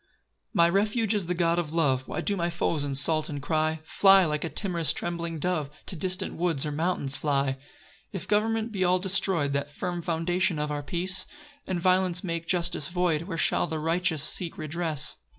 1 0.01 0.07
My 0.55 0.67
refuge 0.67 1.13
is 1.13 1.27
the 1.27 1.35
God 1.35 1.59
of 1.59 1.73
love; 1.73 2.07
Why 2.07 2.21
do 2.21 2.35
my 2.35 2.49
foes 2.49 2.83
insult 2.83 3.29
and 3.29 3.39
cry, 3.39 3.81
"Fly 3.83 4.25
like 4.25 4.43
a 4.43 4.49
timorous 4.49 4.93
trembling 4.93 5.37
dove, 5.37 5.69
"To 5.85 5.95
distant 5.95 6.33
woods 6.33 6.65
or 6.65 6.71
mountains 6.71 7.15
fly"? 7.15 7.51
2 7.51 7.57
If 8.13 8.27
government 8.27 8.71
be 8.71 8.83
all 8.83 8.97
destroy'd 8.97 9.53
(That 9.53 9.69
firm 9.69 10.01
foundation 10.01 10.57
of 10.57 10.71
our 10.71 10.81
peace) 10.81 11.27
And 11.67 11.79
violence 11.79 12.23
make 12.23 12.47
justice 12.47 12.87
void, 12.87 13.21
Where 13.27 13.37
shall 13.37 13.67
the 13.67 13.77
righteous 13.77 14.23
seek 14.23 14.57
redress? 14.57 15.17